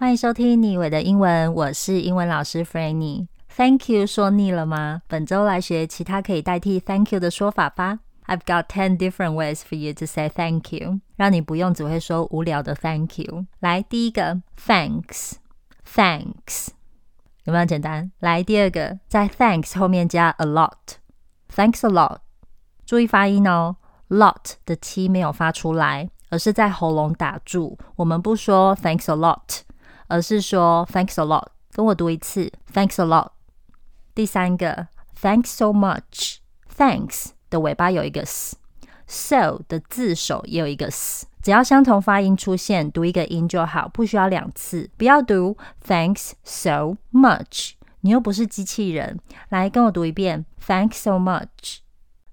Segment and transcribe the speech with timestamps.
[0.00, 3.26] 欢迎收听你以为的英文，我是英文老师 Frannie。
[3.54, 5.02] Thank you 说腻了吗？
[5.06, 7.98] 本周来学其他可以代替 Thank you 的说法吧。
[8.26, 13.44] I've got ten different ways for you to say Thank you，让你不用只会说无聊的 Thank you。
[13.58, 16.68] 来，第一个 Thanks，Thanks，
[17.44, 18.10] 有没有简单？
[18.20, 22.20] 来，第二个，在 Thanks 后面加 a lot，Thanks a lot，
[22.86, 23.76] 注意发音哦
[24.08, 27.76] ，lot 的 T 没有发出来，而是在喉咙打住。
[27.96, 29.60] 我们不说 Thanks a lot。
[30.10, 33.28] 而是说 Thanks a lot，跟我读一次 Thanks a lot。
[34.14, 34.88] 第三个
[35.22, 44.90] Thanks so much，Thanks 的尾巴有一个 s，so 的字首也有一个 s，只要相同发音出现，读一个音就好，不需要两次。
[44.96, 45.56] 不要读
[45.86, 49.20] Thanks so much，你又不是机器人。
[49.48, 51.78] 来跟我读一遍 Thanks so much。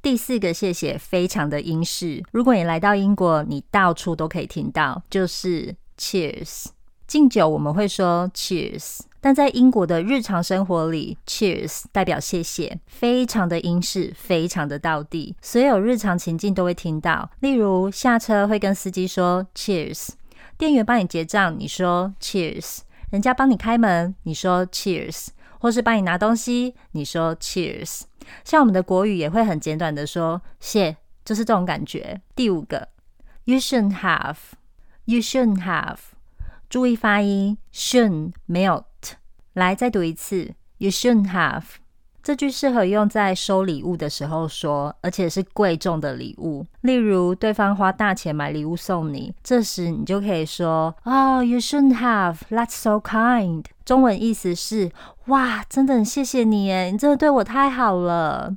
[0.00, 6.66] 第四个谢谢非常的英式，如果你来到英国，你到处都可以听到，就是 Cheers。
[7.08, 17.30] 敬酒我们会说 Cheers，但在英国的日常生活里，Cheers 代表谢谢，非常的英式，非常的道地，所有日常情境都会听到。
[17.40, 20.10] 例如下车会跟司机说 Cheers，
[20.58, 25.28] 店员帮你结账，你说 Cheers，人家帮你开门，你说 Cheers，
[25.60, 28.02] 或是帮你拿东西，你说 Cheers。
[28.44, 32.20] 像我们的国语也会很简短的说谢，就是这种感觉。
[32.36, 32.88] 第五个
[33.44, 35.96] ，You shouldn't have，You shouldn't have。
[36.68, 39.16] 注意发音，shouldn't 没有 t。
[39.54, 41.64] 来，再读一次，You shouldn't have。
[42.22, 46.66] 这句适合用在收礼物的时候说，而且是贵重的礼物。
[46.82, 52.40] 例如，对方花大钱买礼物送你，这时你就可以说，Oh, you shouldn't have.
[52.50, 53.64] That's so kind。
[53.86, 54.92] 中文意思是，
[55.28, 58.54] 哇，真的很谢谢你耶，你真的对我太好了。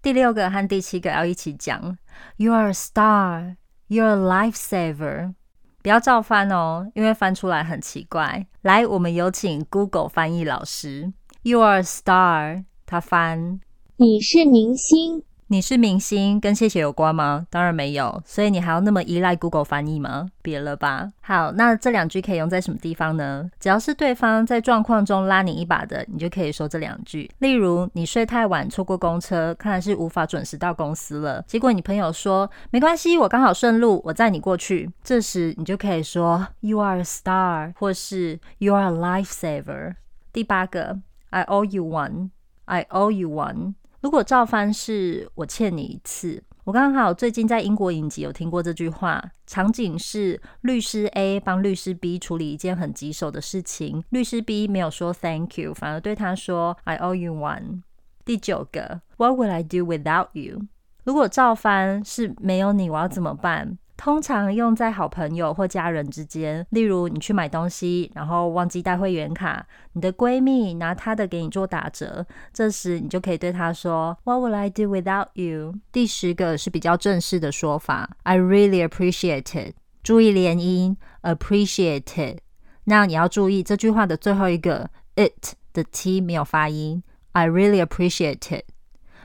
[0.00, 1.98] 第六个和第七个要一起讲
[2.38, 3.56] ：“You're a star.
[3.88, 5.34] You're a lifesaver.
[5.82, 8.46] 不要照翻哦，因为翻出来很奇怪。
[8.62, 11.12] 来，我们有请 Google 翻译老师。
[11.42, 13.60] You are a star，他翻。
[13.96, 15.24] 你是明星。
[15.52, 17.46] 你是明星，跟谢谢有关吗？
[17.50, 20.30] 当然没有，所以你还要那么依赖 Google 翻译吗？
[20.40, 21.12] 别了吧。
[21.20, 23.50] 好，那这两句可以用在什么地方呢？
[23.60, 27.30] 只要是对方在状况中拉你一把的，你就可以说这两句。
[27.40, 31.44] 例如，你睡太晚，错过公车，看来是无法准时到公司了。
[31.46, 34.90] 结果你朋友说没关系，我刚好顺路，我载你过去。
[35.04, 39.96] 这时你就可以说 You are a star，或是 You are a lifesaver。
[40.32, 43.74] 第八个，I owe you one，I owe you one。
[44.02, 57.82] 如果照翻是我欠你一次，我刚好最近在英国影集有听过这句话，场景是律师 A 帮律师 B 处理一件很棘手的事情，律师 B 没有说 Thank you，反而对他说 I owe you one。
[58.24, 60.62] 第九个，What would I do without you？
[61.04, 63.78] 如果照翻是没有你我要怎么办？
[64.02, 75.76] 通常用在好朋友或家人之间，例如你去买东西，然后忘记带会员卡，你的闺蜜拿她的给你做打折，这时你就可以对她说 What would I do without you？
[75.92, 79.76] 第十个是比较正式的说法，I really appreciate it。
[80.02, 82.40] 注意连音，appreciate it。
[82.86, 88.64] 那你要注意这句话的最后一个 it 的 t 没有发音，I really appreciate it。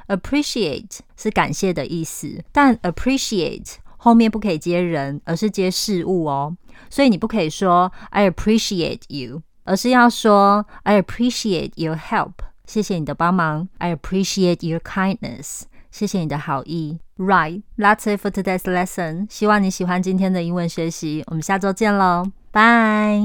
[0.08, 6.56] appreciate 是感谢的意思，但 appreciate 后面不可以接人，而是接事物哦。
[6.90, 12.34] 所以你不可以说 I appreciate you，而是要说 I appreciate your help，
[12.66, 13.68] 谢谢你的帮忙。
[13.80, 17.00] I appreciate your kindness，谢谢你的好意。
[17.18, 19.26] Right, that's it for today's lesson。
[19.30, 23.24] 希望你喜欢今天的英文学习，我们下周见喽，拜。